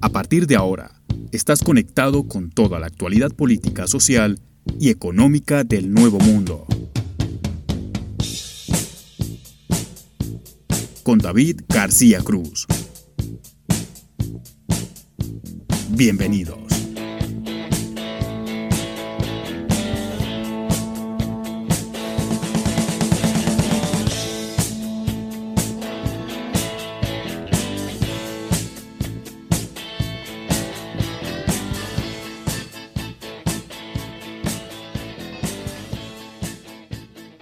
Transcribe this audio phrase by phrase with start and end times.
[0.00, 4.40] A partir de ahora, estás conectado con toda la actualidad política, social
[4.78, 6.66] y económica del Nuevo Mundo.
[11.02, 12.66] Con David García Cruz.
[15.90, 16.65] Bienvenidos.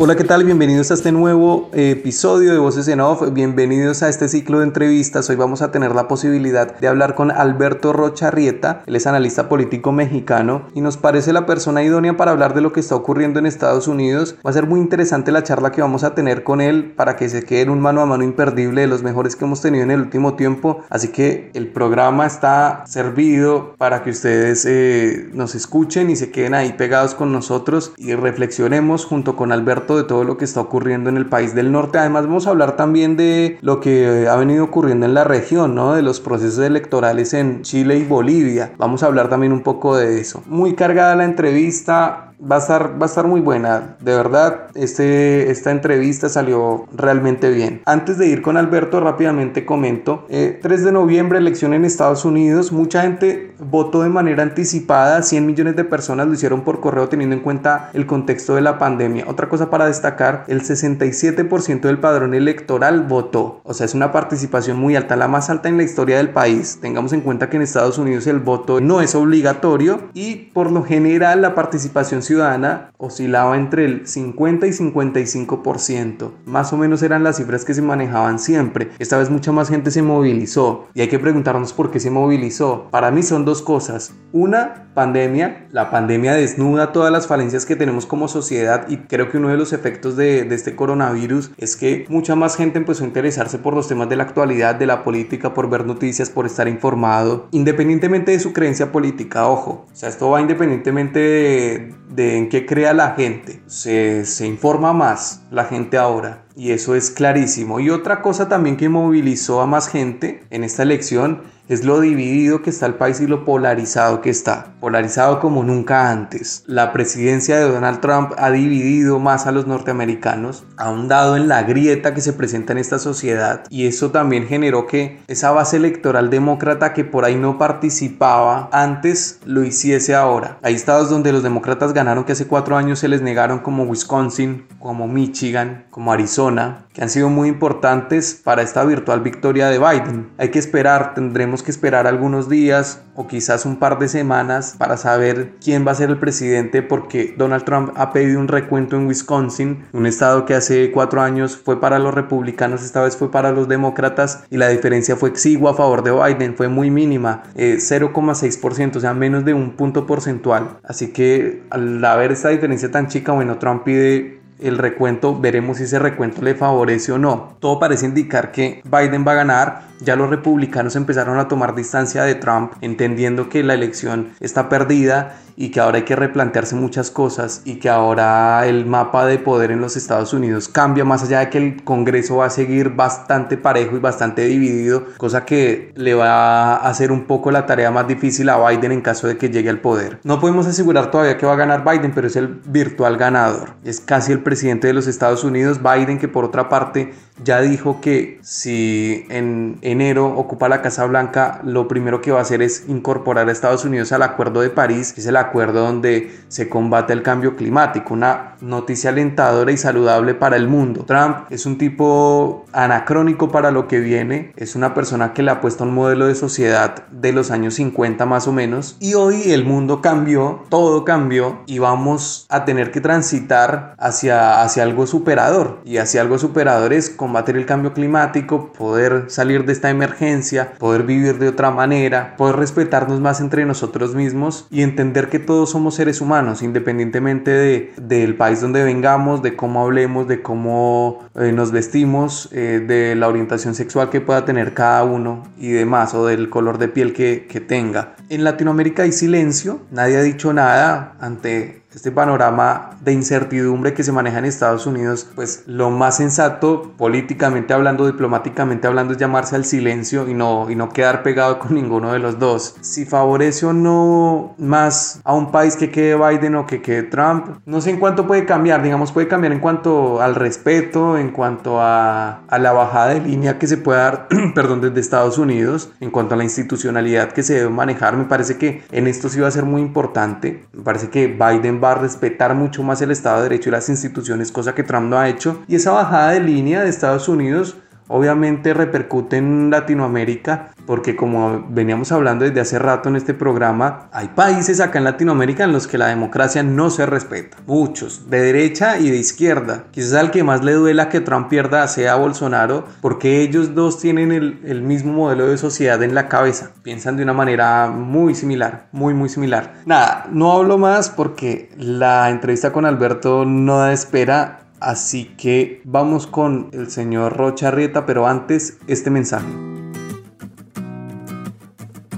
[0.05, 0.45] Hola, ¿qué tal?
[0.45, 3.23] Bienvenidos a este nuevo eh, episodio de Voces en Off.
[3.33, 5.31] Bienvenidos a este ciclo de entrevistas.
[5.31, 8.83] Hoy vamos a tener la posibilidad de hablar con Alberto Rocha Rieta.
[8.85, 12.71] Él es analista político mexicano y nos parece la persona idónea para hablar de lo
[12.71, 14.37] que está ocurriendo en Estados Unidos.
[14.47, 17.31] Va a ser muy interesante la charla que vamos a tener con él para que
[17.31, 19.91] se quede en un mano a mano imperdible de los mejores que hemos tenido en
[19.91, 20.83] el último tiempo.
[20.91, 26.53] Así que el programa está servido para que ustedes eh, nos escuchen y se queden
[26.53, 31.11] ahí pegados con nosotros y reflexionemos junto con Alberto de todo lo que está ocurriendo
[31.11, 31.99] en el país del norte.
[31.99, 35.95] Además vamos a hablar también de lo que ha venido ocurriendo en la región, ¿no?
[35.95, 38.73] De los procesos electorales en Chile y Bolivia.
[38.79, 40.43] Vamos a hablar también un poco de eso.
[40.47, 43.97] Muy cargada la entrevista va a estar, va a estar muy buena.
[44.01, 47.83] De verdad, este, esta entrevista salió realmente bien.
[47.85, 50.25] Antes de ir con Alberto, rápidamente comento.
[50.29, 52.73] 3 eh, de noviembre, elección en Estados Unidos.
[52.73, 55.23] Mucha gente votó de manera anticipada.
[55.23, 58.79] 100 millones de personas lo hicieron por correo teniendo en cuenta el contexto de la
[58.79, 59.25] pandemia.
[59.29, 63.61] Otra cosa para destacar, el 67% del padrón electoral votó.
[63.65, 66.79] O sea, es una participación muy alta, la más alta en la historia del país.
[66.81, 70.83] Tengamos en cuenta que en Estados Unidos el voto no es obligatorio y por lo
[70.83, 76.33] general la participación ciudadana oscilaba entre el 50 y 55%.
[76.47, 78.91] Más o menos eran las cifras que se manejaban siempre.
[78.99, 82.89] Esta vez mucha más gente se movilizó y hay que preguntarnos por qué se movilizó.
[82.91, 84.13] Para mí son dos cosas.
[84.33, 85.67] Una, pandemia.
[85.73, 89.57] La pandemia desnuda todas las falencias que tenemos como sociedad y creo que uno de
[89.57, 93.75] los efectos de, de este coronavirus es que mucha más gente empezó a interesarse por
[93.75, 98.31] los temas de la actualidad, de la política, por ver noticias, por estar informado, independientemente
[98.31, 99.49] de su creencia política.
[99.49, 103.63] Ojo, o sea, esto va independientemente de, de en qué crea la gente.
[103.67, 107.81] Se, se informa más la gente ahora y eso es clarísimo.
[107.81, 112.61] Y otra cosa también que movilizó a más gente en esta elección es lo dividido
[112.61, 116.63] que está el país y lo polarizado que está, polarizado como nunca antes.
[116.67, 121.63] La presidencia de Donald Trump ha dividido más a los norteamericanos, ha ahondado en la
[121.63, 126.29] grieta que se presenta en esta sociedad y eso también generó que esa base electoral
[126.29, 130.59] demócrata que por ahí no participaba antes lo hiciese ahora.
[130.63, 134.67] Hay estados donde los demócratas ganaron que hace cuatro años se les negaron como Wisconsin,
[134.79, 136.44] como Michigan, como Arizona,
[136.93, 140.29] que han sido muy importantes para esta virtual victoria de Biden.
[140.37, 144.97] Hay que esperar, tendremos que esperar algunos días o quizás un par de semanas para
[144.97, 149.07] saber quién va a ser el presidente porque Donald Trump ha pedido un recuento en
[149.07, 153.53] Wisconsin, un estado que hace cuatro años fue para los republicanos, esta vez fue para
[153.53, 158.95] los demócratas y la diferencia fue exigua a favor de Biden, fue muy mínima, 0,6%,
[158.95, 160.79] eh, o sea, menos de un punto porcentual.
[160.85, 165.85] Así que al haber esta diferencia tan chica, bueno, Trump pide el recuento, veremos si
[165.85, 167.57] ese recuento le favorece o no.
[167.61, 169.83] Todo parece indicar que Biden va a ganar.
[170.05, 175.37] Ya los republicanos empezaron a tomar distancia de Trump, entendiendo que la elección está perdida
[175.57, 179.71] y que ahora hay que replantearse muchas cosas y que ahora el mapa de poder
[179.71, 183.57] en los Estados Unidos cambia más allá de que el Congreso va a seguir bastante
[183.57, 188.07] parejo y bastante dividido, cosa que le va a hacer un poco la tarea más
[188.09, 190.19] difícil a Biden en caso de que llegue al poder.
[190.25, 193.71] No podemos asegurar todavía que va a ganar Biden, pero es el virtual ganador.
[193.85, 197.13] Es casi el presidente de los Estados Unidos, Biden, que por otra parte
[197.43, 202.43] ya dijo que si en enero ocupa la Casa Blanca, lo primero que va a
[202.43, 206.31] hacer es incorporar a Estados Unidos al Acuerdo de París, que es el acuerdo donde
[206.49, 211.05] se combate el cambio climático, una noticia alentadora y saludable para el mundo.
[211.05, 215.61] Trump es un tipo anacrónico para lo que viene, es una persona que le ha
[215.61, 219.65] puesto un modelo de sociedad de los años 50 más o menos, y hoy el
[219.65, 225.99] mundo cambió, todo cambió y vamos a tener que transitar hacia, hacia algo superador, y
[225.99, 231.39] hacia algo superador es combatir el cambio climático, poder salir de esta emergencia, poder vivir
[231.39, 236.21] de otra manera, poder respetarnos más entre nosotros mismos y entender que todos somos seres
[236.21, 242.49] humanos, independientemente de, del país donde vengamos, de cómo hablemos, de cómo eh, nos vestimos,
[242.53, 246.79] eh, de la orientación sexual que pueda tener cada uno y demás, o del color
[246.79, 248.15] de piel que, que tenga.
[248.31, 254.13] En Latinoamérica hay silencio, nadie ha dicho nada ante este panorama de incertidumbre que se
[254.13, 259.65] maneja en Estados Unidos, pues lo más sensato, políticamente hablando, diplomáticamente hablando, es llamarse al
[259.65, 262.77] silencio y no, y no quedar pegado con ninguno de los dos.
[262.81, 267.59] Si favorece o no más a un país que quede Biden o que quede Trump,
[267.65, 271.81] no sé en cuánto puede cambiar, digamos, puede cambiar en cuanto al respeto, en cuanto
[271.81, 276.11] a, a la bajada de línea que se puede dar, perdón, desde Estados Unidos, en
[276.11, 279.49] cuanto a la institucionalidad que se debe manejar, me parece que en esto sí va
[279.49, 283.39] a ser muy importante, me parece que Biden va a respetar mucho más el Estado
[283.39, 285.63] de Derecho y las instituciones, cosa que Trump no ha hecho.
[285.69, 287.77] Y esa bajada de línea de Estados Unidos
[288.09, 294.29] obviamente repercute en Latinoamérica porque como veníamos hablando desde hace rato en este programa, hay
[294.29, 297.57] países acá en Latinoamérica en los que la democracia no se respeta.
[297.67, 299.85] Muchos, de derecha y de izquierda.
[299.91, 304.33] Quizás al que más le duela que Trump pierda sea Bolsonaro porque ellos dos tienen
[304.33, 306.73] el, mismo modelo de sociedad en la cabeza.
[306.83, 309.75] Piensan de una manera muy similar, muy muy similar.
[309.87, 316.27] Nada, no hablo más porque la entrevista con Alberto no da espera Así que vamos
[316.27, 319.49] con el señor Rocha Rieta, pero antes este mensaje.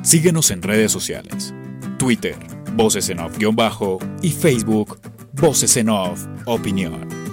[0.02, 1.54] Síguenos en redes sociales.
[1.96, 2.34] Twitter,
[2.74, 4.98] Voces en Off-Bajo y Facebook,
[5.34, 7.25] Voces en Off Opinión.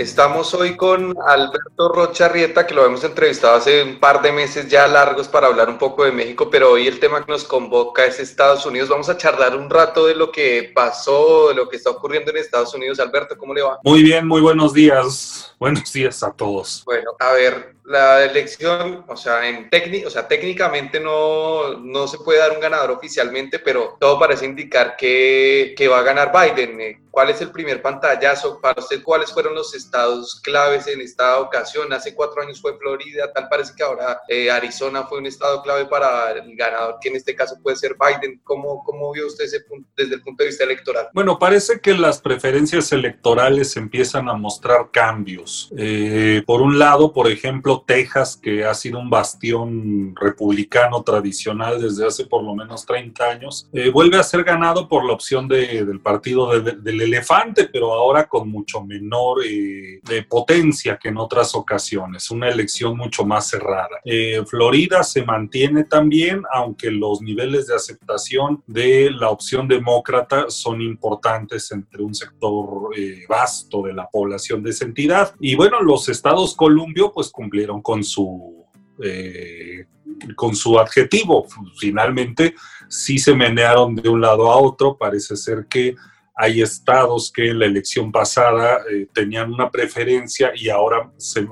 [0.00, 4.66] Estamos hoy con Alberto Rocha Rieta, que lo hemos entrevistado hace un par de meses
[4.66, 8.06] ya largos para hablar un poco de México, pero hoy el tema que nos convoca
[8.06, 8.88] es Estados Unidos.
[8.88, 12.38] Vamos a charlar un rato de lo que pasó, de lo que está ocurriendo en
[12.38, 12.98] Estados Unidos.
[12.98, 13.78] Alberto, ¿cómo le va?
[13.84, 15.54] Muy bien, muy buenos días.
[15.60, 16.82] Buenos días a todos.
[16.86, 19.68] Bueno, a ver, la elección, o sea, en
[20.06, 24.96] o sea, técnicamente no, no se puede dar un ganador oficialmente, pero todo parece indicar
[24.96, 27.02] que, que va a ganar Biden.
[27.10, 28.60] ¿Cuál es el primer pantallazo?
[28.60, 31.92] Para usted, ¿cuáles fueron los estados claves en esta ocasión?
[31.92, 35.86] Hace cuatro años fue Florida, tal parece que ahora eh, Arizona fue un estado clave
[35.86, 38.40] para el ganador, que en este caso puede ser Biden.
[38.44, 41.08] ¿Cómo, cómo vio usted ese punto, desde el punto de vista electoral?
[41.12, 45.70] Bueno, parece que las preferencias electorales empiezan a mostrar cambios.
[45.76, 52.06] Eh, por un lado, por ejemplo, Texas, que ha sido un bastión republicano tradicional desde
[52.06, 56.00] hace por lo menos 30 años, eh, vuelve a ser ganado por la opción del
[56.00, 62.48] partido del elefante, pero ahora con mucho menor eh, potencia que en otras ocasiones, una
[62.48, 64.00] elección mucho más cerrada.
[64.04, 70.80] Eh, Florida se mantiene también, aunque los niveles de aceptación de la opción demócrata son
[70.80, 72.90] importantes entre un sector
[73.28, 75.34] vasto de la población de esa entidad.
[75.40, 78.66] Y bueno, los estados Columbio pues cumplieron con su,
[79.02, 79.86] eh,
[80.36, 81.46] con su adjetivo.
[81.78, 82.54] Finalmente,
[82.88, 84.96] sí se menearon de un lado a otro.
[84.96, 85.94] Parece ser que
[86.40, 91.46] hay estados que en la elección pasada eh, tenían una preferencia y ahora se,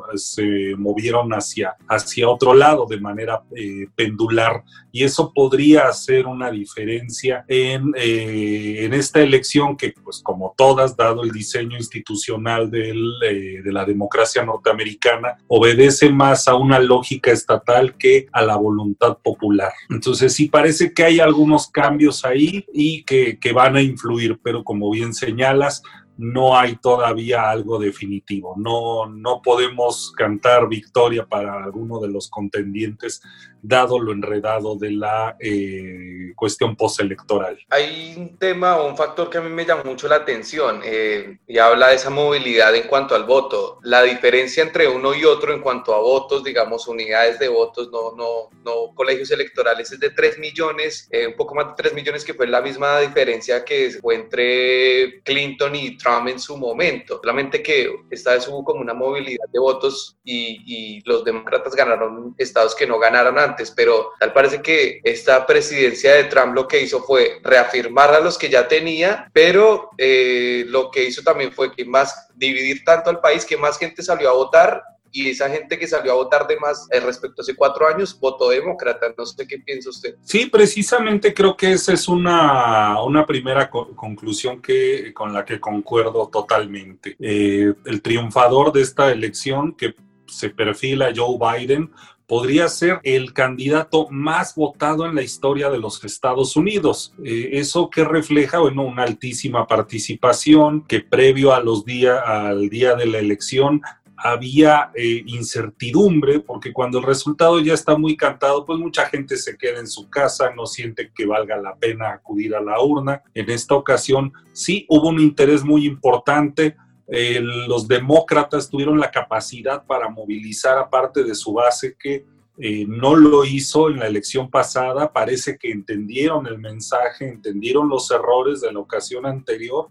[0.78, 7.44] movieron hacia, hacia otro lado de manera eh, pendular y eso podría hacer una diferencia
[7.46, 13.70] en, eh, en, esta elección que pues como todas, dado el diseño institucional del, de
[13.70, 19.72] la democracia norteamericana, obedece más a una lógica estatal que a la voluntad popular.
[19.90, 24.64] Entonces sí parece que hay algunos cambios ahí y que, que van a influir, pero
[24.64, 25.82] como como bien señalas,
[26.18, 28.54] no hay todavía algo definitivo.
[28.58, 33.22] No, no podemos cantar victoria para alguno de los contendientes,
[33.62, 37.58] dado lo enredado de la eh, cuestión postelectoral.
[37.70, 41.38] Hay un tema o un factor que a mí me llama mucho la atención eh,
[41.46, 43.78] y habla de esa movilidad en cuanto al voto.
[43.82, 48.12] La diferencia entre uno y otro en cuanto a votos, digamos, unidades de votos, no,
[48.16, 52.24] no, no colegios electorales, es de 3 millones, eh, un poco más de 3 millones,
[52.24, 57.62] que fue la misma diferencia que fue entre Clinton y Trump en su momento, solamente
[57.62, 62.74] que esta vez hubo como una movilidad de votos y, y, los demócratas ganaron estados
[62.74, 67.02] que no ganaron antes, pero tal parece que esta presidencia de Trump lo que hizo
[67.02, 71.84] fue reafirmar a los que ya tenía, pero eh, lo que hizo también fue que
[71.84, 75.86] más dividir tanto al país que más gente salió a votar y esa gente que
[75.86, 79.06] salió a votar de más eh, respecto a hace cuatro años votó demócrata.
[79.16, 80.16] No sé qué piensa usted.
[80.22, 86.28] Sí, precisamente creo que esa es una, una primera conclusión que, con la que concuerdo
[86.28, 87.16] totalmente.
[87.20, 89.94] Eh, el triunfador de esta elección que
[90.26, 91.90] se perfila Joe Biden
[92.28, 97.14] podría ser el candidato más votado en la historia de los Estados Unidos.
[97.24, 102.94] Eh, eso que refleja, bueno, una altísima participación que previo a los días, al día
[102.94, 103.80] de la elección
[104.22, 109.56] había eh, incertidumbre, porque cuando el resultado ya está muy cantado, pues mucha gente se
[109.56, 113.22] queda en su casa, no siente que valga la pena acudir a la urna.
[113.34, 116.76] En esta ocasión sí hubo un interés muy importante.
[117.08, 122.26] los demócratas tuvieron la capacidad para movilizar a parte de su base que
[122.60, 128.10] eh, no lo hizo en la elección pasada, parece que entendieron el mensaje, entendieron los
[128.10, 129.90] errores de la ocasión anterior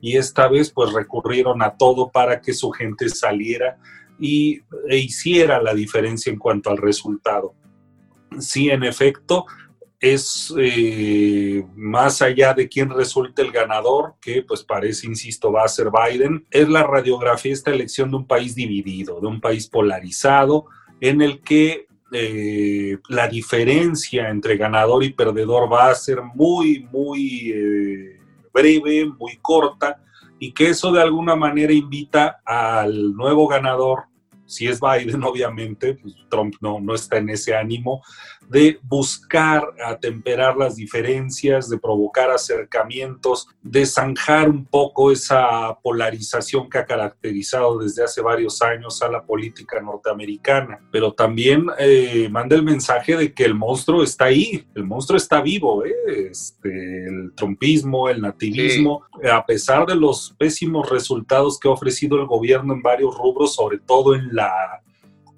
[0.00, 3.78] y esta vez pues recurrieron a todo para que su gente saliera
[4.18, 7.54] y e hiciera la diferencia en cuanto al resultado.
[8.38, 9.46] Sí, en efecto,
[10.00, 15.68] es eh, más allá de quién resulte el ganador, que pues parece, insisto, va a
[15.68, 20.66] ser Biden, es la radiografía esta elección de un país dividido, de un país polarizado,
[21.00, 27.52] en el que eh, la diferencia entre ganador y perdedor va a ser muy, muy
[27.54, 28.17] eh,
[28.58, 30.02] breve, muy corta,
[30.38, 34.04] y que eso de alguna manera invita al nuevo ganador,
[34.46, 38.02] si es Biden obviamente, pues Trump no, no está en ese ánimo,
[38.48, 46.78] de buscar atemperar las diferencias, de provocar acercamientos, de zanjar un poco esa polarización que
[46.78, 50.80] ha caracterizado desde hace varios años a la política norteamericana.
[50.90, 55.40] Pero también eh, manda el mensaje de que el monstruo está ahí, el monstruo está
[55.40, 55.94] vivo, ¿eh?
[56.30, 62.26] este, el trumpismo, el nativismo, a pesar de los pésimos resultados que ha ofrecido el
[62.26, 64.82] gobierno en varios rubros, sobre todo en la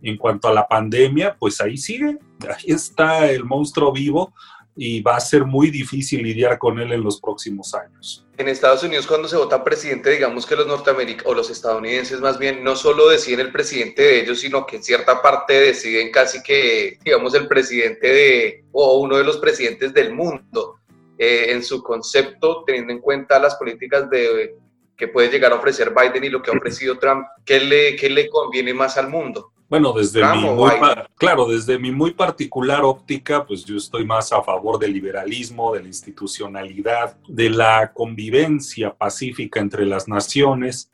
[0.03, 4.33] en cuanto a la pandemia, pues ahí sigue, ahí está el monstruo vivo
[4.77, 8.27] y va a ser muy difícil lidiar con él en los próximos años.
[8.39, 12.39] En Estados Unidos cuando se vota presidente, digamos que los norteamericanos o los estadounidenses más
[12.39, 16.43] bien no solo deciden el presidente de ellos, sino que en cierta parte deciden casi
[16.43, 20.77] que, digamos, el presidente de o uno de los presidentes del mundo.
[21.23, 24.55] Eh, en su concepto, teniendo en cuenta las políticas de,
[24.97, 28.09] que puede llegar a ofrecer Biden y lo que ha ofrecido Trump, ¿qué le, qué
[28.09, 29.53] le conviene más al mundo?
[29.71, 30.73] Bueno, desde mi muy,
[31.15, 35.83] claro, desde mi muy particular óptica, pues yo estoy más a favor del liberalismo, de
[35.83, 40.91] la institucionalidad, de la convivencia pacífica entre las naciones.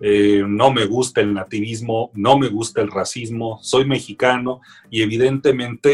[0.00, 5.90] Eh, no me gusta el nativismo, no me gusta el racismo, soy mexicano y evidentemente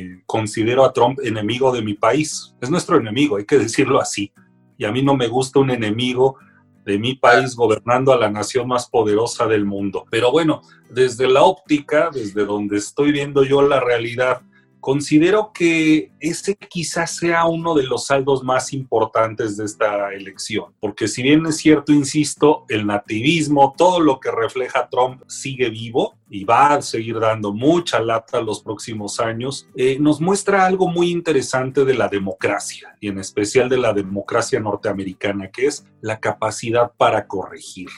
[0.00, 2.54] eh, considero a Trump enemigo de mi país.
[2.60, 4.32] Es nuestro enemigo, hay que decirlo así.
[4.78, 6.36] Y a mí no me gusta un enemigo
[6.84, 10.04] de mi país gobernando a la nación más poderosa del mundo.
[10.10, 14.42] Pero bueno, desde la óptica, desde donde estoy viendo yo la realidad,
[14.84, 21.08] considero que ese quizás sea uno de los saldos más importantes de esta elección, porque
[21.08, 26.44] si bien es cierto, insisto, el nativismo, todo lo que refleja Trump sigue vivo y
[26.44, 31.86] va a seguir dando mucha lata los próximos años, eh, nos muestra algo muy interesante
[31.86, 37.26] de la democracia y en especial de la democracia norteamericana, que es la capacidad para
[37.26, 37.88] corregir.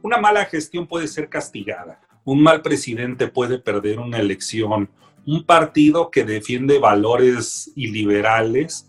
[0.00, 4.88] Una mala gestión puede ser castigada, un mal presidente puede perder una elección,
[5.26, 8.88] un partido que defiende valores iliberales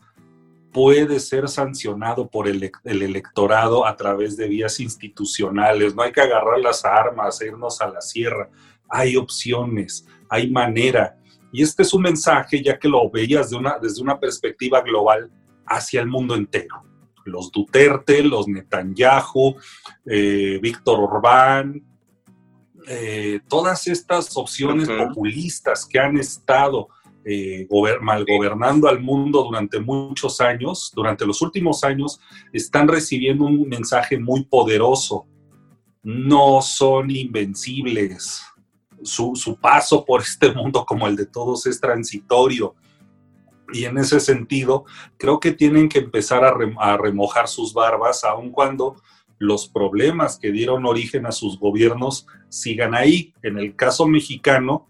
[0.75, 5.95] puede ser sancionado por el, electorado a través de vías institucionales.
[5.95, 8.49] No hay que agarrar las armas, irnos a la sierra.
[8.89, 11.17] Hay opciones, hay manera.
[11.53, 13.51] Y este es un mensaje, ya que lo veías
[13.81, 15.31] desde una perspectiva global
[15.65, 16.83] hacia el mundo entero.
[17.23, 19.55] Los Duterte, los Netanyahu,
[20.05, 21.81] eh, Víctor Orbán,
[22.87, 26.89] eh, todas estas opciones populistas que han estado
[27.23, 27.67] eh,
[28.01, 32.19] mal gobernando al mundo durante muchos años, durante los últimos años,
[32.53, 35.25] están recibiendo un mensaje muy poderoso.
[36.03, 38.43] No son invencibles.
[39.01, 42.75] Su, paso por este mundo como el de todos es transitorio.
[43.73, 44.85] Y en ese sentido,
[45.17, 48.97] creo que tienen que empezar a, a remojar sus barbas, aun cuando
[49.37, 53.33] los problemas que dieron origen a sus gobiernos sigan ahí.
[53.43, 54.89] En el caso mexicano,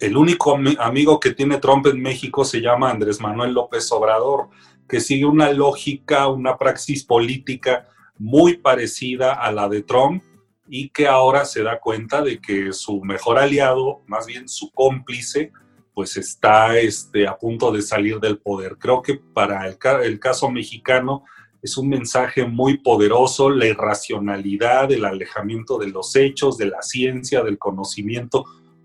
[0.00, 4.48] el único amigo que tiene Trump en México se llama Andrés Manuel López Obrador,
[4.88, 10.22] que sigue una lógica, una praxis política muy parecida a la de Trump
[10.68, 15.52] y que ahora se da cuenta de que su mejor aliado, más bien su cómplice,
[15.94, 18.78] pues está este, a punto de salir del poder.
[18.78, 21.24] Creo que para el, el caso mexicano
[21.62, 27.42] es un mensaje muy poderoso, la irracionalidad, el alejamiento de los hechos, de la ciencia,
[27.42, 28.44] del conocimiento,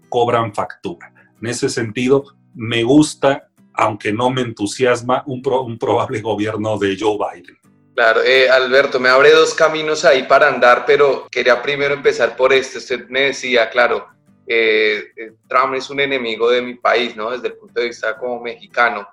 [0.10, 1.12] cobran factura.
[1.42, 7.58] En ese sentido, me gusta, aunque no me entusiasma, un, probable gobierno de Joe Biden.
[7.96, 12.54] Claro, eh, Alberto, me abre dos caminos ahí para andar, pero quería primero empezar por
[12.54, 12.78] este.
[12.78, 14.08] Usted me decía, claro,
[14.46, 17.32] eh, eh, Trump es un enemigo de mi país, ¿no?
[17.32, 19.08] Desde el punto de vista como mexicano.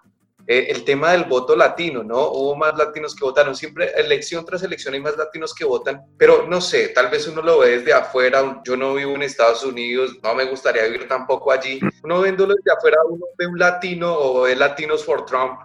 [0.46, 2.28] Eh, el tema del voto latino, ¿no?
[2.28, 6.46] Hubo más latinos que votaron, siempre elección tras elección hay más latinos que votan, pero
[6.46, 10.18] no sé, tal vez uno lo ve desde afuera, yo no vivo en Estados Unidos,
[10.22, 14.42] no me gustaría vivir tampoco allí, uno viéndolo desde afuera, uno ve un latino o
[14.42, 15.60] ve latinos for Trump.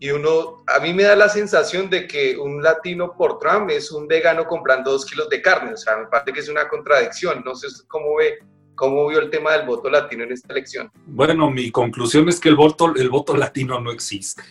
[0.00, 3.92] Y uno, a mí me da la sensación de que un latino por Trump es
[3.92, 7.42] un vegano comprando dos kilos de carne, o sea, me parece que es una contradicción,
[7.44, 8.38] no sé cómo ve
[8.74, 10.90] ¿Cómo vio el tema del voto latino en esta elección?
[11.06, 14.42] Bueno, mi conclusión es que el voto, el voto latino no existe,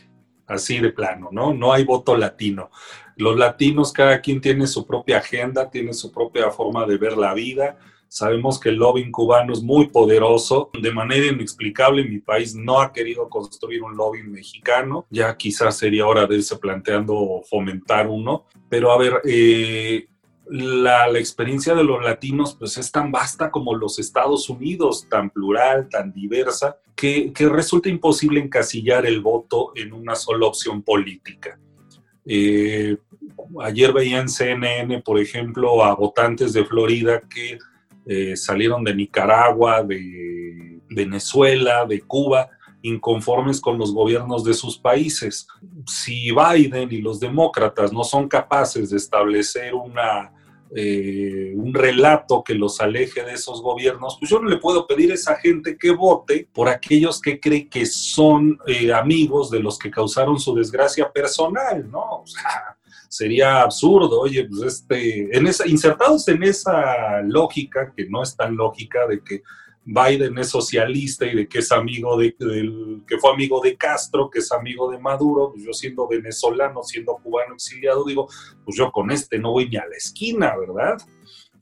[0.47, 1.53] así de plano, ¿no?
[1.53, 2.69] No hay voto latino.
[3.17, 7.33] Los latinos, cada quien tiene su propia agenda, tiene su propia forma de ver la
[7.33, 7.77] vida.
[8.07, 10.69] Sabemos que el lobbying cubano es muy poderoso.
[10.79, 15.07] De manera inexplicable, mi país no ha querido construir un lobbying mexicano.
[15.09, 18.45] Ya quizás sería hora de irse planteando fomentar uno.
[18.69, 20.07] Pero a ver, eh,
[20.45, 25.87] la, experiencia de los latinos pues es tan vasta como los Estados Unidos, tan plural,
[25.89, 31.59] tan diversa, que, resulta imposible encasillar el voto en una sola opción política.
[32.25, 32.97] Eh,
[33.61, 37.57] ayer veía en CNN, por ejemplo, a votantes de Florida que
[38.05, 42.49] eh, salieron de Nicaragua, de Venezuela, de Cuba,
[42.83, 45.47] inconformes con los gobiernos de sus países.
[45.87, 50.33] Si Biden y los demócratas no son capaces de establecer una,
[50.75, 55.11] eh, un relato que los aleje de esos gobiernos, pues yo no le puedo pedir
[55.11, 59.79] a esa gente que vote por aquellos que cree que son eh, amigos de los
[59.79, 62.21] que causaron su desgracia personal, ¿no?
[62.21, 68.21] O sea, sería absurdo, oye, pues este, en esa, insertados en esa lógica, que no
[68.21, 69.41] es tan lógica de que
[69.85, 72.35] Biden es socialista y de que es amigo de,
[73.05, 77.15] que fue amigo de Castro, que es amigo de Maduro, pues yo siendo venezolano, siendo
[77.17, 78.27] cubano exiliado, digo,
[78.63, 80.97] pues yo con este no voy ni a la esquina, ¿verdad?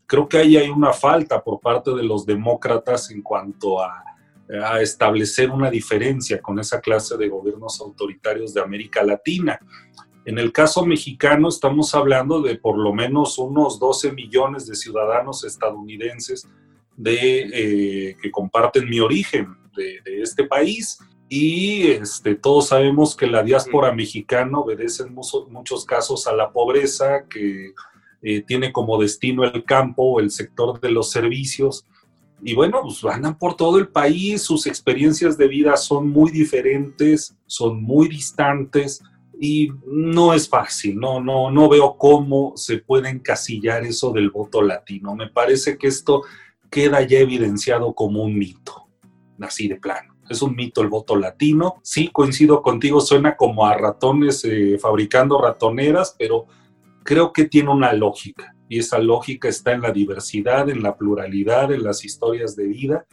[0.05, 4.03] Creo que ahí hay una falta por parte de los demócratas en cuanto a,
[4.63, 9.59] a establecer una diferencia con esa clase de gobiernos autoritarios de América Latina.
[10.25, 15.43] En el caso mexicano estamos hablando de por lo menos unos 12 millones de ciudadanos
[15.43, 16.47] estadounidenses
[16.95, 20.99] de, eh, que comparten mi origen de, este país.
[21.29, 27.25] Y este, todos sabemos que la diáspora mexicana obedece en muchos, casos a la pobreza,
[27.29, 27.73] que
[28.21, 31.85] eh, tiene como destino el campo el sector de los servicios.
[32.43, 37.37] Y bueno, pues van por todo el país, sus experiencias de vida son muy diferentes,
[37.45, 39.01] son muy distantes
[39.39, 44.61] y no es fácil, no, no, no veo cómo se puede encasillar eso del voto
[44.61, 45.15] latino.
[45.15, 46.23] Me parece que esto
[46.71, 48.87] queda ya evidenciado como un mito,
[49.41, 50.15] así de plano.
[50.29, 51.75] Es un mito el voto latino.
[51.83, 56.45] Sí, coincido contigo, suena como a ratones eh, fabricando ratoneras, pero
[57.03, 58.55] creo que tiene una lógica.
[58.69, 63.05] Y esa lógica está en la diversidad, en la pluralidad, en las historias de vida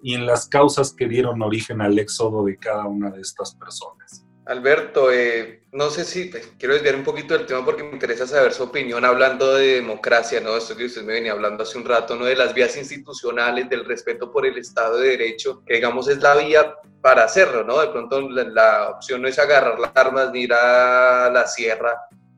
[0.00, 4.21] y en las causas que dieron origen al éxodo de cada una de estas personas.
[4.46, 8.26] Alberto, eh, no sé si pues, quiero desviar un poquito del tema porque me interesa
[8.26, 10.56] saber su opinión hablando de democracia, ¿no?
[10.56, 12.24] Esto que usted me venía hablando hace un rato, ¿no?
[12.24, 16.34] De las vías institucionales, del respeto por el Estado de Derecho, que digamos es la
[16.34, 17.80] vía para hacerlo, ¿no?
[17.80, 21.94] De pronto la, opción no es agarrar las armas ni ir a la sierra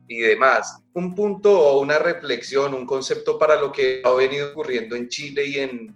[0.07, 0.79] y demás.
[0.93, 5.45] Un punto o una reflexión, un concepto para lo que ha venido ocurriendo en Chile
[5.45, 5.95] y en,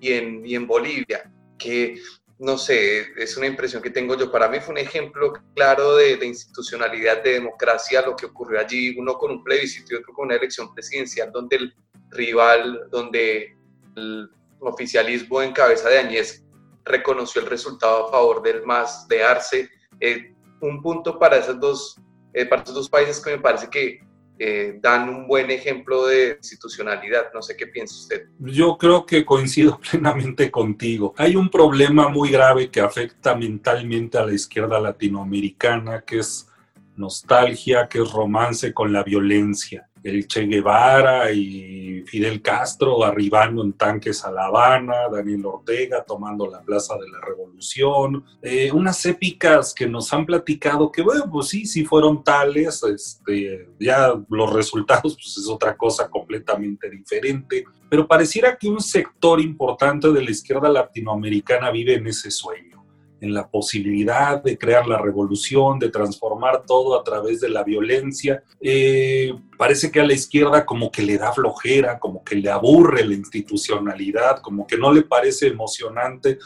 [0.00, 1.98] y en, y en Bolivia, que
[2.38, 4.30] no sé, es una impresión que tengo yo.
[4.30, 9.14] Para mí fue un ejemplo claro de, institucionalidad, de democracia, lo que ocurrió allí, uno
[9.14, 11.74] con un plebiscito y otro con una elección presidencial, donde el
[12.10, 13.56] rival, donde
[13.96, 16.44] el oficialismo en cabeza de Añez
[16.84, 19.70] reconoció el resultado a favor del MAS de Arce.
[20.00, 21.96] Eh, un punto para, esos dos,
[22.34, 24.00] eh, para esos dos países que me parece que
[24.38, 27.32] eh, dan un buen ejemplo de institucionalidad.
[27.32, 28.28] No sé qué piensa usted.
[28.38, 31.14] Yo creo que coincido plenamente contigo.
[31.16, 36.48] Hay un problema muy grave que afecta mentalmente a la izquierda latinoamericana, que es
[36.96, 43.72] nostalgia, que es romance con la violencia el Che Guevara y Fidel Castro arribando en
[43.72, 49.74] tanques a La Habana, Daniel Ortega tomando la Plaza de la Revolución, eh, unas épicas
[49.74, 55.14] que nos han platicado que, bueno, pues sí, sí fueron tales, este, ya los resultados
[55.14, 60.68] pues es otra cosa completamente diferente, pero pareciera que un sector importante de la izquierda
[60.68, 62.75] latinoamericana vive en ese sueño
[63.20, 68.42] en la posibilidad de crear la revolución, de transformar todo a través de la violencia.
[68.60, 73.06] Eh, parece que a la izquierda como que le da flojera, como que le aburre
[73.06, 76.38] la institucionalidad, como que no le parece emocionante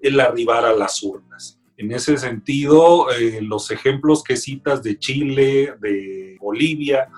[0.00, 1.58] el arribar a las urnas.
[1.76, 7.08] En ese sentido, eh, los ejemplos que citas de Chile, de Bolivia,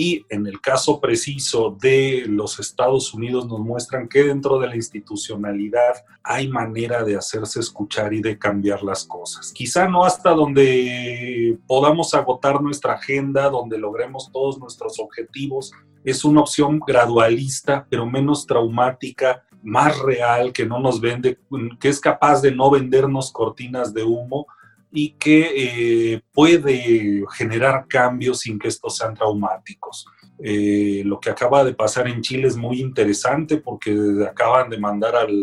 [0.00, 4.76] y en el caso preciso de los Estados Unidos nos muestran que dentro de la
[4.76, 9.52] institucionalidad hay manera de hacerse escuchar y de cambiar las cosas.
[9.52, 15.72] Quizá no hasta donde podamos agotar nuestra agenda, donde logremos todos nuestros objetivos.
[16.04, 21.40] Es una opción gradualista, pero menos traumática, más real, que no nos vende,
[21.80, 24.46] que es capaz de no vendernos cortinas de humo,
[24.90, 30.06] y que eh, puede generar cambios sin que estos sean traumáticos.
[30.42, 33.96] Eh, lo que acaba de pasar en Chile es muy interesante porque
[34.28, 35.34] acaban de mandar al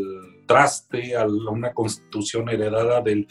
[0.47, 3.27] traste a una constitución heredada del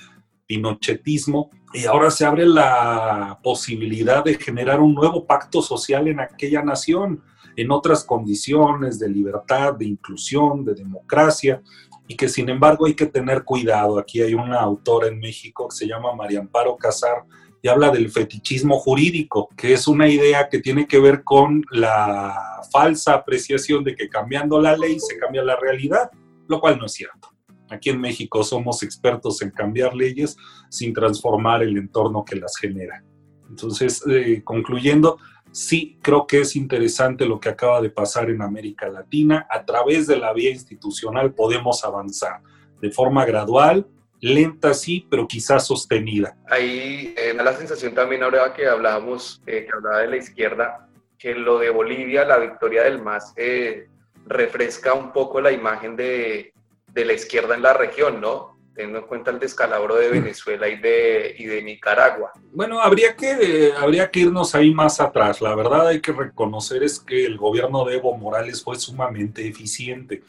[0.46, 6.62] pinochetismo y ahora se abre la posibilidad de generar un nuevo pacto social en aquella
[6.62, 7.22] nación,
[7.56, 11.62] en otras condiciones de libertad, de inclusión, de democracia
[12.06, 13.98] y que sin embargo hay que tener cuidado.
[13.98, 17.24] Aquí hay una autora en México que se llama María Amparo Casar
[17.62, 22.60] y habla del fetichismo jurídico, que es una idea que tiene que ver con la
[22.70, 26.10] falsa apreciación de que cambiando la ley se cambia la realidad,
[26.46, 27.30] lo cual no es cierto.
[27.70, 30.36] Aquí en México somos expertos en cambiar leyes
[30.68, 33.02] sin transformar el entorno que las genera.
[33.48, 35.18] Entonces, eh, concluyendo,
[35.54, 39.46] sí creo que es interesante lo que acaba de pasar en América Latina.
[39.48, 42.40] A través de la vía institucional podemos avanzar
[42.80, 43.86] de forma gradual,
[44.20, 46.36] lenta sí, pero quizás sostenida.
[46.50, 50.88] Ahí eh, da la sensación también ahora que hablábamos, eh, que hablaba de la izquierda,
[51.16, 53.86] que lo de Bolivia, la victoria del MAS, eh,
[54.26, 56.52] refresca un poco la imagen de,
[56.88, 58.53] de la izquierda en la región, ¿no?
[58.74, 62.32] Teniendo en cuenta el descalabro de Venezuela y de, y de Nicaragua.
[62.52, 65.40] Bueno, habría que, habría que irnos ahí más atrás.
[65.40, 70.24] La verdad hay que reconocer es que el gobierno de Evo Morales fue sumamente eficiente.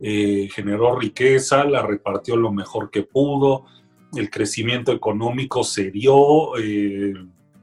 [0.00, 3.66] Eh, generó riqueza, la repartió lo mejor que pudo,
[4.16, 6.56] el crecimiento económico se dio.
[6.58, 7.12] Eh,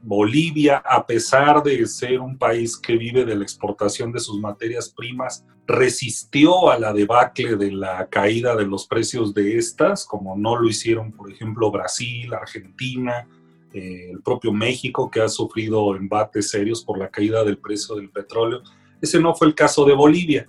[0.08, 4.88] Bolivia, a pesar de ser un país que vive de la exportación de sus materias
[4.88, 10.56] primas, resistió a la debacle de la caída de los precios de estas, como no
[10.56, 13.28] lo hicieron, por ejemplo, Brasil, Argentina,
[13.74, 18.08] eh, el propio México, que ha sufrido embates serios por la caída del precio del
[18.08, 18.62] petróleo.
[19.02, 20.48] Ese no fue el caso de Bolivia.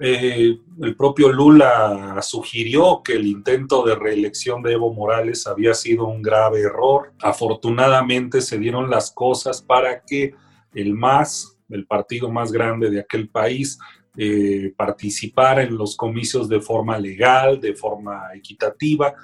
[0.00, 6.06] Eh, el propio Lula sugirió que el intento de reelección de Evo Morales había sido
[6.06, 7.12] un grave error.
[7.22, 10.34] Afortunadamente se dieron las cosas para que
[10.74, 13.78] el MAS, el partido más grande de aquel país,
[14.18, 19.14] eh, participara en los comicios de forma legal, de forma equitativa.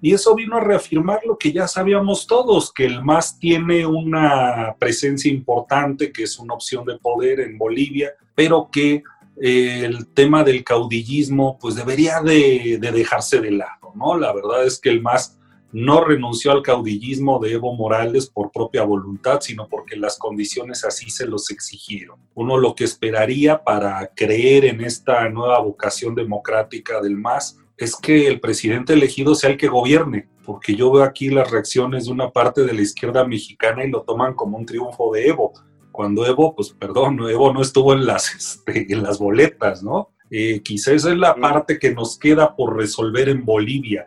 [0.00, 4.76] Y eso vino a reafirmar lo que ya sabíamos todos, que el MAS tiene una
[4.78, 9.02] presencia importante, que es una opción de poder en Bolivia, pero que
[9.40, 14.16] el tema del caudillismo pues debería de, dejarse de lado, ¿no?
[14.16, 15.38] La verdad es que el MAS
[15.70, 21.10] no renunció al caudillismo de Evo Morales por propia voluntad, sino porque las condiciones así
[21.10, 22.18] se los exigieron.
[22.34, 28.26] Uno lo que esperaría para creer en esta nueva vocación democrática del MAS es que
[28.26, 32.30] el presidente elegido sea el que gobierne, porque yo veo aquí las reacciones de una
[32.30, 35.52] parte de la izquierda mexicana y lo toman como un triunfo de Evo
[35.98, 40.10] cuando Evo, pues perdón, Evo no estuvo en las, este, en las boletas, ¿no?
[40.30, 44.06] Eh, quizás esa es la parte que nos queda por resolver en Bolivia.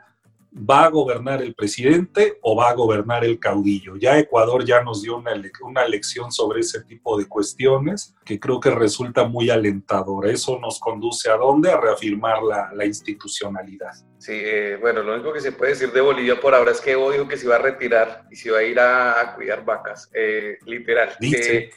[0.53, 3.95] ¿Va a gobernar el presidente o va a gobernar el caudillo?
[3.95, 8.59] Ya Ecuador ya nos dio una, una lección sobre ese tipo de cuestiones que creo
[8.59, 10.29] que resulta muy alentadora.
[10.29, 11.71] Eso nos conduce a dónde?
[11.71, 13.93] A reafirmar la, la institucionalidad.
[14.17, 16.91] Sí, eh, bueno, lo único que se puede decir de Bolivia por ahora es que
[16.91, 20.11] Evo dijo que se iba a retirar y se iba a ir a, cuidar vacas,
[20.13, 21.09] eh, literal.
[21.19, 21.71] Dice.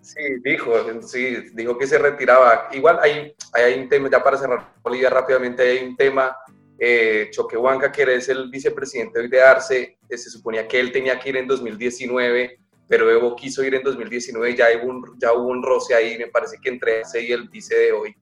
[0.00, 2.68] sí, dijo, sí, dijo que se retiraba.
[2.72, 6.36] Igual hay, hay un tema, ya para cerrar Bolivia rápidamente, hay un tema,
[6.82, 11.28] eh, Choquehuanca, que es el vicepresidente de Arce, eh, se suponía que él tenía que
[11.28, 15.62] ir en 2019, pero Evo quiso ir en 2019, ya hubo un, ya hubo un
[15.62, 18.16] roce ahí, me parece que entre Arce y el vice de hoy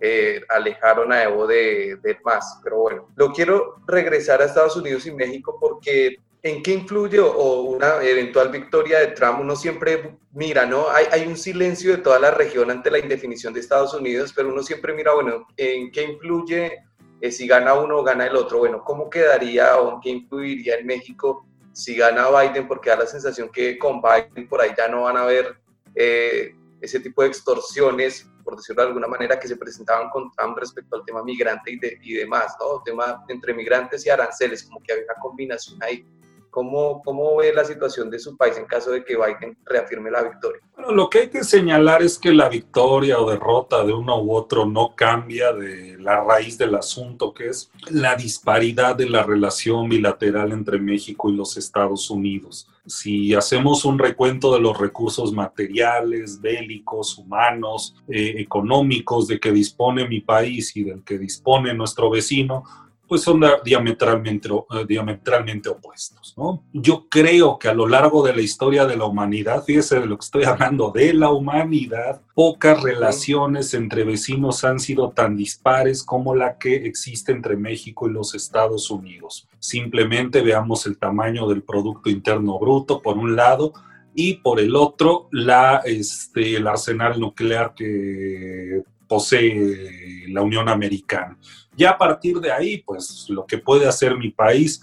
[0.00, 2.60] eh, alejaron a Evo de, de más.
[2.62, 7.62] Pero bueno, lo quiero regresar a Estados Unidos y México porque ¿en qué influye o
[7.62, 9.40] una eventual victoria de Trump?
[9.40, 10.88] Uno siempre mira, ¿no?
[10.88, 14.50] Hay, hay, un silencio de toda la región ante la indefinición de Estados Unidos, pero
[14.50, 16.84] uno siempre mira, bueno, ¿en qué influye
[17.20, 18.58] eh, si gana uno o gana el otro?
[18.58, 22.68] Bueno, ¿cómo quedaría o en qué influiría en México si gana Biden?
[22.68, 25.56] Porque da la sensación que con Biden por ahí ya no van a haber
[25.94, 30.58] eh, ese tipo de extorsiones por decirlo de alguna manera, que se presentaban con Trump
[30.58, 32.82] respecto al tema migrante y, de, y demás, ¿no?
[32.84, 36.06] tema entre migrantes y aranceles, como que había una combinación ahí.
[36.54, 40.22] ¿Cómo, ¿Cómo ve la situación de su país en caso de que Biden reafirme la
[40.22, 40.62] victoria?
[40.76, 44.32] Bueno, lo que hay que señalar es que la victoria o derrota de uno u
[44.32, 49.88] otro no cambia de la raíz del asunto, que es la disparidad de la relación
[49.88, 52.68] bilateral entre México y los Estados Unidos.
[52.86, 60.06] Si hacemos un recuento de los recursos materiales, bélicos, humanos, eh, económicos de que dispone
[60.06, 62.62] mi país y del que dispone nuestro vecino,
[63.06, 66.34] pues son diametralmente, eh, diametralmente opuestos.
[66.36, 66.64] ¿no?
[66.72, 70.18] Yo creo que a lo largo de la historia de la humanidad, fíjese de lo
[70.18, 76.34] que estoy hablando, de la humanidad, pocas relaciones entre vecinos han sido tan dispares como
[76.34, 79.48] la que existe entre México y los Estados Unidos.
[79.58, 83.72] Simplemente veamos el tamaño del Producto Interno Bruto, por un lado,
[84.14, 91.36] y por el otro, la, este, el arsenal nuclear que posee la Unión Americana.
[91.76, 94.80] Ya a partir de ahí, pues lo que puede hacer mi país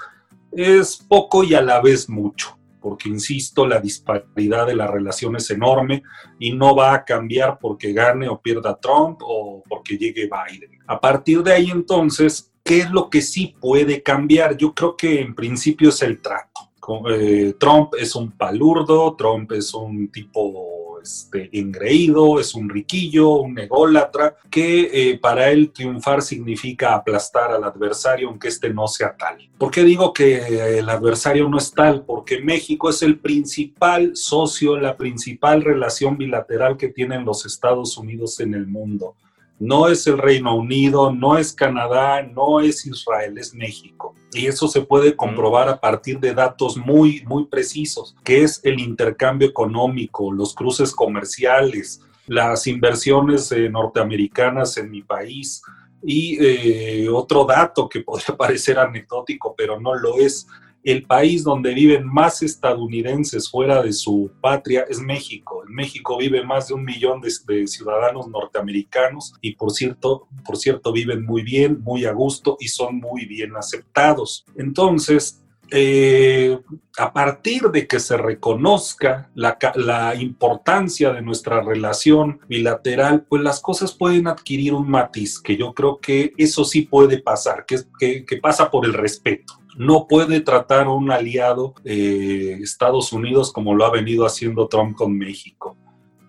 [0.51, 5.49] es poco y a la vez mucho, porque insisto, la disparidad de la relación es
[5.49, 6.03] enorme
[6.39, 10.79] y no va a cambiar porque gane o pierda Trump o porque llegue Biden.
[10.87, 14.57] A partir de ahí entonces, ¿qué es lo que sí puede cambiar?
[14.57, 16.71] Yo creo que en principio es el trato.
[17.09, 20.70] Eh, Trump es un palurdo, Trump es un tipo
[21.01, 27.63] este, engreído, es un riquillo, un ególatra, que eh, para él triunfar significa aplastar al
[27.63, 29.37] adversario aunque este no sea tal.
[29.57, 32.03] ¿Por qué digo que el adversario no es tal?
[32.03, 38.39] Porque México es el principal socio, la principal relación bilateral que tienen los Estados Unidos
[38.39, 39.15] en el mundo.
[39.61, 44.15] No es el Reino Unido, no es Canadá, no es Israel, es México.
[44.33, 48.79] Y eso se puede comprobar a partir de datos muy, muy precisos, que es el
[48.79, 55.61] intercambio económico, los cruces comerciales, las inversiones eh, norteamericanas en mi país.
[56.01, 60.47] Y eh, otro dato que podría parecer anecdótico, pero no lo es,
[60.83, 65.63] el país donde viven más estadounidenses fuera de su patria es México.
[65.67, 70.91] En México vive más de un millón de, ciudadanos norteamericanos y por cierto, por cierto
[70.91, 74.45] viven muy bien, muy a gusto y son muy bien aceptados.
[74.55, 75.41] Entonces,
[75.73, 76.59] eh,
[76.97, 83.93] a partir de que se reconozca la, importancia de nuestra relación bilateral, pues las cosas
[83.93, 88.85] pueden adquirir un matiz, que yo creo que eso sí puede pasar, que pasa por
[88.85, 94.25] el respeto no puede tratar a un aliado eh, Estados Unidos como lo ha venido
[94.25, 95.77] haciendo Trump con México.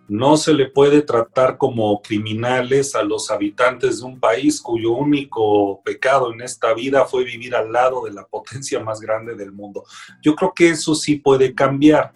[0.08, 5.80] No se le puede tratar como criminales a los habitantes de un país cuyo único
[5.82, 9.84] pecado en esta vida fue vivir al lado de la potencia más grande del mundo.
[10.20, 12.12] Yo creo que eso sí puede cambiar.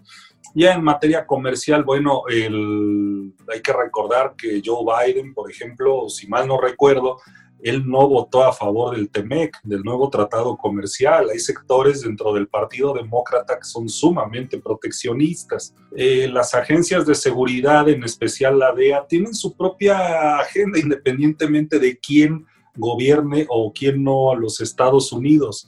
[0.54, 6.48] Ya en materia comercial, bueno, hay que recordar que Joe Biden, por ejemplo, si mal
[6.48, 7.18] no recuerdo,
[7.62, 11.30] él no votó a favor del TEMEC, del nuevo tratado comercial.
[11.30, 15.74] Hay sectores dentro del Partido Demócrata que son sumamente proteccionistas.
[15.96, 21.98] Eh, las agencias de seguridad, en especial la DEA, tienen su propia agenda independientemente de
[21.98, 25.66] quién gobierne o quién no a los Estados Unidos.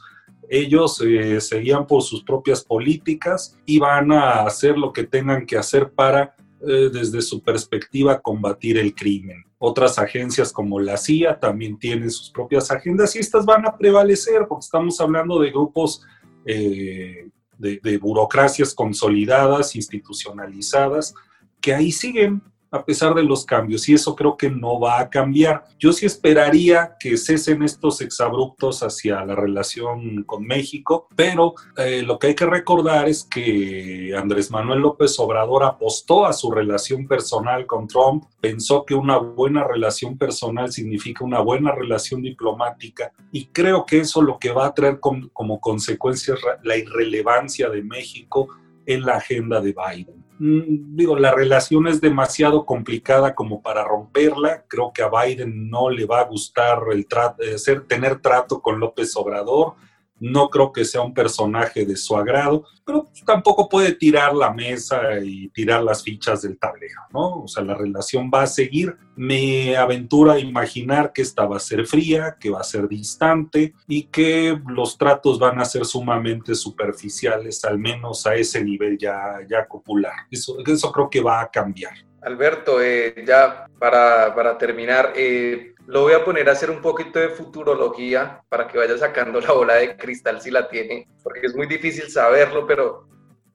[0.48, 5.57] Ellos eh, seguían por sus propias políticas y van a hacer lo que tengan que
[5.57, 9.47] hacer para, eh, desde su perspectiva, combatir el crimen.
[9.58, 14.46] Otras agencias como la CIA también tienen sus propias agendas y estas van a prevalecer
[14.48, 16.02] porque estamos hablando de grupos
[16.44, 21.14] eh, de, de burocracias consolidadas, institucionalizadas,
[21.60, 22.40] que ahí siguen
[22.70, 25.64] a pesar de los cambios y eso creo que no va a cambiar.
[25.78, 32.18] Yo sí esperaría que cesen estos exabruptos hacia la relación con México, pero eh, lo
[32.18, 37.66] que hay que recordar es que Andrés Manuel López Obrador apostó a su relación personal
[37.66, 43.85] con Trump, pensó que una buena relación personal significa una buena relación diplomática y creo
[43.87, 48.48] que eso lo que va a traer como consecuencia es la irrelevancia de México
[48.87, 50.27] en la agenda de Biden.
[50.38, 54.64] Mm, digo, la relación es demasiado complicada como para romperla.
[54.68, 57.07] Creo que a Biden no le va a gustar el
[57.38, 59.74] eh, tener trato con López Obrador
[60.20, 65.18] no creo que sea un personaje de su agrado, pero tampoco puede tirar la mesa
[65.22, 67.42] y tirar las fichas del tablero, ¿no?
[67.42, 68.96] O sea, la relación va a seguir.
[69.16, 73.74] Me aventura a imaginar que esta va a ser fría, que va a ser distante
[73.87, 79.38] y que los tratos van a ser sumamente superficiales, al menos a ese nivel ya,
[79.48, 80.14] ya popular.
[80.31, 81.92] Eso, eso creo que va a cambiar.
[82.22, 87.18] Alberto, eh, ya para, para terminar, eh, lo voy a poner a hacer un poquito
[87.18, 91.57] de futurología para que vaya sacando la bola de cristal si la tiene, porque es
[91.57, 93.09] muy difícil saberlo, pero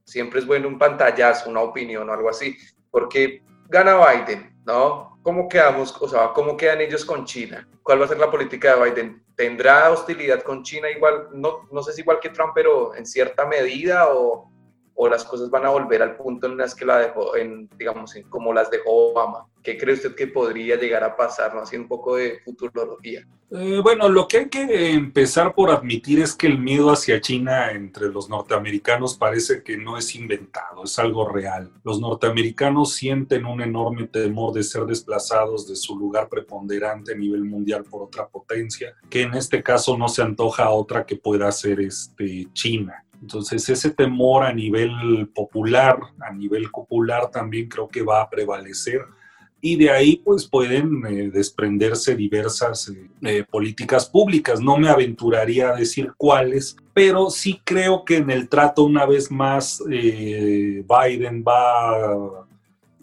[0.03, 2.57] siempre es bueno un pantallazo, una opinión o algo así,
[2.89, 5.19] porque gana Biden, ¿no?
[5.21, 5.95] ¿Cómo quedamos?
[6.01, 7.67] O sea, ¿cómo quedan ellos con China?
[7.83, 9.23] ¿Cuál va a ser la política de Biden?
[9.35, 13.45] ¿Tendrá hostilidad con China igual, no, no sé si igual que Trump, pero en cierta
[13.45, 14.51] medida o
[14.95, 17.33] o las cosas van a volver al punto en las que la dejó,
[17.77, 19.47] digamos, como las dejó Obama?
[19.63, 21.55] ¿Qué cree usted que podría llegar a pasar?
[21.55, 21.61] ¿no?
[21.61, 23.25] Haciendo un poco de futurología.
[23.55, 27.71] Eh, bueno, lo que hay que empezar por admitir es que el miedo hacia China
[27.71, 31.71] entre los norteamericanos parece que no es inventado, es algo real.
[31.83, 37.43] Los norteamericanos sienten un enorme temor de ser desplazados de su lugar preponderante a nivel
[37.43, 41.51] mundial por otra potencia, que en este caso no se antoja a otra que pueda
[41.51, 43.05] ser este, China.
[43.23, 48.99] Entonces ese temor a nivel popular, a nivel popular también creo que va a prevalecer
[49.61, 54.59] y de ahí pues pueden eh, desprenderse diversas eh, eh, políticas públicas.
[54.59, 59.31] No me aventuraría a decir cuáles, pero sí creo que en el trato una vez
[59.31, 62.45] más Biden va,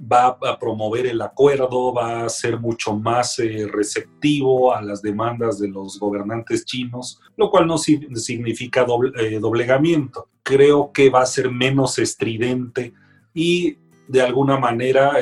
[0.00, 3.36] va a promover el acuerdo, va a ser mucho más
[3.70, 10.28] receptivo a las demandas de los gobernantes chinos, lo cual no significa doblegamiento.
[10.42, 12.94] Creo que va a ser menos estridente
[13.34, 13.76] y
[14.08, 15.20] de alguna manera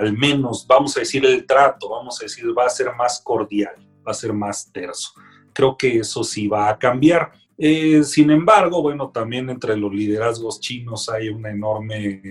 [0.00, 3.74] al menos, vamos a decir, el trato, vamos a decir, va a ser más cordial,
[4.06, 5.12] va a ser más terso.
[5.52, 7.32] Creo que eso sí va a cambiar.
[7.58, 12.22] Eh, sin embargo, bueno, también entre los liderazgos chinos hay una enorme,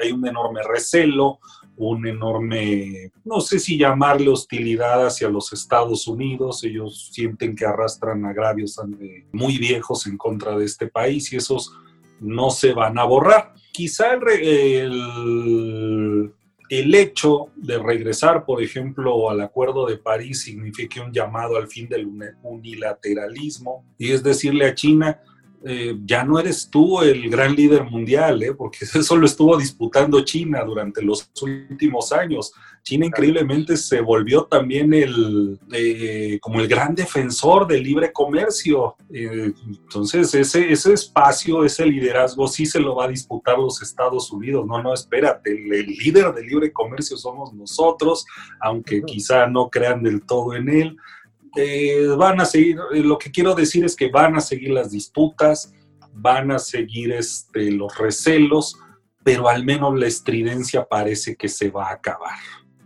[0.00, 1.40] hay un enorme recelo,
[1.76, 6.64] un enorme, no sé si llamarle hostilidad hacia los Estados Unidos.
[6.64, 8.80] Ellos sienten que arrastran agravios
[9.32, 11.72] muy viejos en contra de este país y esos
[12.20, 13.54] no se van a borrar.
[13.72, 14.92] Quizá el,
[16.68, 21.88] el hecho de regresar, por ejemplo, al Acuerdo de París signifique un llamado al fin
[21.88, 22.08] del
[22.42, 25.20] unilateralismo y es decirle a China,
[25.64, 28.54] eh, ya no eres tú el gran líder mundial, ¿eh?
[28.54, 32.52] porque eso lo estuvo disputando China durante los últimos años.
[32.82, 38.96] China increíblemente se volvió también el, eh, como el gran defensor del libre comercio.
[39.10, 44.64] entonces, ese, ese espacio, ese liderazgo sí se lo va a disputar los Estados Unidos.
[44.66, 48.24] No, no, espérate, el, el líder del libre comercio somos nosotros,
[48.60, 50.96] aunque quizá no crean del todo en él.
[51.56, 54.90] Eh, van a seguir, eh, lo que quiero decir es que van a seguir las
[54.90, 55.72] disputas,
[56.12, 58.76] van a seguir este, los recelos,
[59.22, 62.38] pero al menos la estridencia parece que se va a acabar.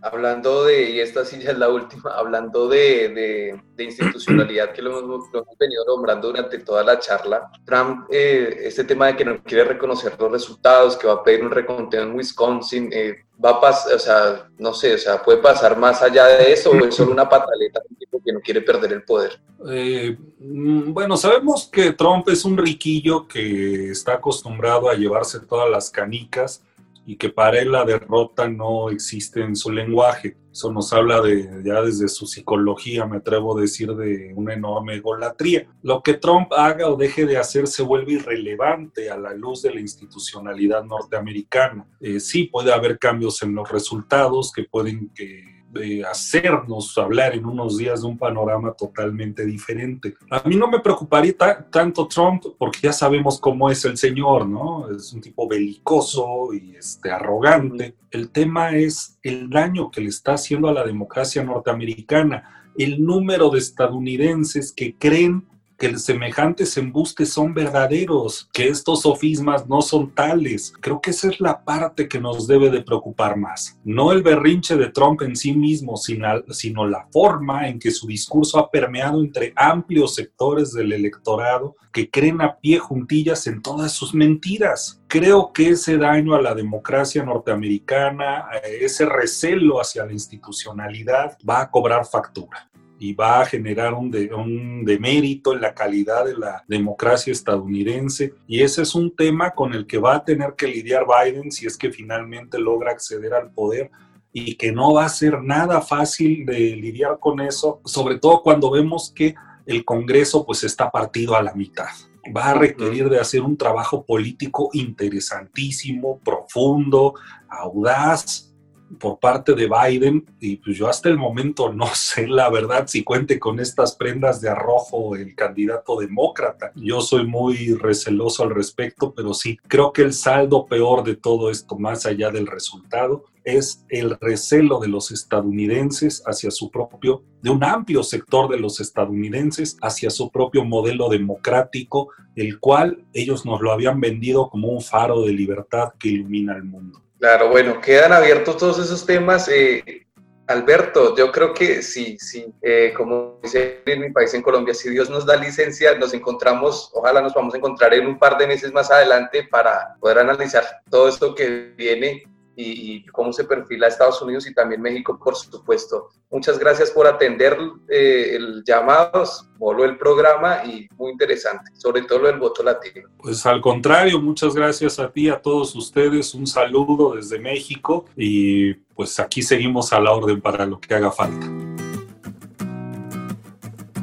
[0.03, 4.99] Hablando de, y esta sí ya es la última, hablando de, de, institucionalidad que lo
[4.99, 9.63] hemos, venido nombrando durante toda la charla, Trump, eh, este tema de que no quiere
[9.63, 13.95] reconocer los resultados, que va a pedir un reconteo en Wisconsin, eh, va a pasar,
[13.95, 17.11] o sea, no sé, o sea, puede pasar más allá de eso o es solo
[17.11, 17.81] una pataleta
[18.23, 19.39] que no quiere perder el poder.
[19.69, 25.69] Eh, mm, bueno, sabemos que Trump es un riquillo que está acostumbrado a llevarse todas
[25.69, 26.63] las canicas
[27.05, 30.37] y que para él la derrota no existe en su lenguaje.
[30.51, 34.95] Eso nos habla de, ya desde su psicología, me atrevo a decir, de una enorme
[34.95, 35.67] egolatría.
[35.81, 39.73] Lo que Trump haga o deje de hacer se vuelve irrelevante a la luz de
[39.73, 41.87] la institucionalidad norteamericana.
[41.99, 47.45] Eh, sí puede haber cambios en los resultados que pueden que de hacernos hablar en
[47.45, 50.15] unos días de un panorama totalmente diferente.
[50.29, 51.35] A mí no me preocuparía
[51.69, 54.89] tanto Trump porque ya sabemos cómo es el señor, ¿no?
[54.89, 57.95] Es un tipo belicoso y este, arrogante.
[58.11, 63.49] El tema es el daño que le está haciendo a la democracia norteamericana, el número
[63.49, 65.45] de estadounidenses que creen
[65.83, 70.73] que semejantes embustes son verdaderos, que estos sofismas no son tales.
[70.79, 73.77] Creo que esa es la parte que nos debe de preocupar más.
[73.83, 78.59] No el berrinche de Trump en sí mismo, sino, la forma en que su discurso
[78.59, 84.13] ha permeado entre amplios sectores del electorado que creen a pie juntillas en todas sus
[84.13, 85.01] mentiras.
[85.09, 91.69] Creo que ese daño a la democracia norteamericana, ese recelo hacia la institucionalidad va a
[91.69, 92.69] cobrar factura
[93.03, 98.33] y va a generar un, un demérito en la calidad de la democracia estadounidense.
[98.47, 101.65] Y ese es un tema con el que va a tener que lidiar Biden si
[101.65, 103.91] es que finalmente logra acceder al poder
[104.31, 108.71] y que no va a ser nada fácil de lidiar con eso, sobre todo cuando
[108.71, 109.35] vemos que
[109.65, 111.89] el Congreso pues está partido a la mitad.
[112.33, 117.15] Va a requerir de hacer un trabajo político interesantísimo, profundo,
[117.49, 118.52] audaz,
[118.99, 123.03] por parte de Biden y pues yo hasta el momento no sé la verdad si
[123.03, 126.71] cuente con estas prendas de arrojo el candidato demócrata.
[126.75, 131.49] Yo soy muy receloso al respecto, pero sí, creo que el saldo peor de todo
[131.49, 137.49] esto, más allá del resultado, es el recelo de los estadounidenses hacia su propio, de
[137.49, 143.61] un amplio sector de los estadounidenses hacia su propio modelo democrático, el cual ellos nos
[143.61, 147.02] lo habían vendido como un faro de libertad que ilumina el mundo.
[147.23, 149.47] Claro, bueno, quedan abiertos todos esos temas.
[149.47, 150.05] Eh,
[150.45, 154.89] Alberto, yo creo que sí, sí, eh, como dice en mi país, en Colombia, si
[154.89, 158.45] Dios nos da licencia, nos encontramos, ojalá nos vamos a encontrar en un par de
[158.45, 162.23] meses más adelante para poder analizar todo esto que viene
[162.55, 166.09] y, cómo se perfila Estados Unidos y también México, por supuesto.
[166.29, 167.57] Muchas gracias por atender
[167.89, 169.23] eh, el llamado,
[169.57, 173.09] voló el programa y muy interesante, sobre todo lo del voto latino.
[173.17, 178.73] Pues al contrario, muchas gracias a ti, a todos ustedes, un saludo desde México y
[178.73, 181.47] pues aquí seguimos a la orden para lo que haga falta.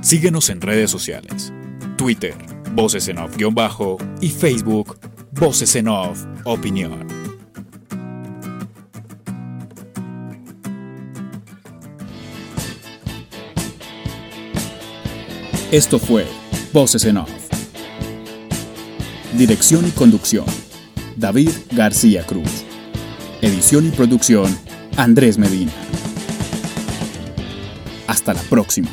[0.02, 1.52] Síguenos en redes sociales,
[1.96, 2.34] Twitter,
[2.72, 4.98] Voces en Off-Bajo y Facebook,
[5.32, 7.19] Voces en Off Opinión.
[15.72, 16.26] Esto fue
[16.72, 17.30] Voces en Off.
[19.38, 20.44] Dirección y conducción,
[21.16, 22.64] David García Cruz.
[23.40, 24.52] Edición y producción,
[24.96, 25.70] Andrés Medina.
[28.08, 28.90] Hasta la próxima.